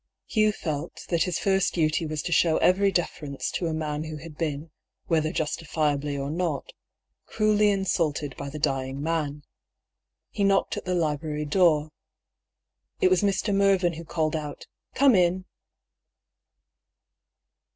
Hugh 0.25 0.51
felt 0.51 1.05
that 1.09 1.25
his 1.25 1.37
first 1.37 1.75
duty 1.75 2.07
was 2.07 2.23
to 2.23 2.31
show 2.31 2.57
every 2.57 2.91
deference 2.91 3.51
to 3.51 3.67
a 3.67 3.71
man 3.75 4.05
who 4.05 4.17
had 4.17 4.35
been, 4.35 4.71
whether 5.05 5.31
justifiably 5.31 6.17
or 6.17 6.31
not^ 6.31 6.69
cruelly 7.27 7.69
insulted 7.69 8.35
by 8.35 8.49
the 8.49 8.57
dying 8.57 8.99
man. 9.03 9.43
He 10.31 10.43
knocked 10.43 10.75
at 10.75 10.85
the 10.85 10.95
library 10.95 11.45
door. 11.45 11.91
It 12.99 13.11
was 13.11 13.21
Mr. 13.21 13.53
Mervyn 13.53 13.93
who 13.93 14.03
called 14.03 14.35
out," 14.35 14.65
Come 14.95 15.13
in." 15.13 15.45